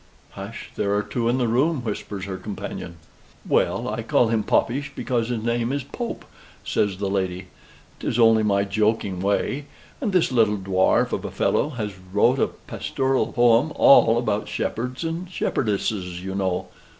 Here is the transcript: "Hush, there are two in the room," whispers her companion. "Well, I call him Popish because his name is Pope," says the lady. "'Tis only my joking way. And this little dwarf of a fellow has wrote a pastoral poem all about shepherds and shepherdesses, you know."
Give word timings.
"Hush, 0.31 0.71
there 0.75 0.95
are 0.95 1.03
two 1.03 1.29
in 1.29 1.37
the 1.37 1.47
room," 1.47 1.83
whispers 1.83 2.25
her 2.25 2.37
companion. 2.37 2.95
"Well, 3.47 3.87
I 3.87 4.01
call 4.01 4.29
him 4.29 4.41
Popish 4.41 4.91
because 4.95 5.29
his 5.29 5.43
name 5.43 5.71
is 5.71 5.83
Pope," 5.83 6.25
says 6.63 6.97
the 6.97 7.07
lady. 7.07 7.49
"'Tis 7.99 8.17
only 8.17 8.41
my 8.41 8.63
joking 8.63 9.19
way. 9.21 9.65
And 10.01 10.11
this 10.11 10.31
little 10.31 10.57
dwarf 10.57 11.11
of 11.11 11.23
a 11.23 11.29
fellow 11.29 11.69
has 11.69 11.93
wrote 12.11 12.39
a 12.39 12.47
pastoral 12.47 13.31
poem 13.31 13.71
all 13.75 14.17
about 14.17 14.47
shepherds 14.49 15.03
and 15.03 15.29
shepherdesses, 15.29 16.23
you 16.23 16.33
know." 16.33 16.69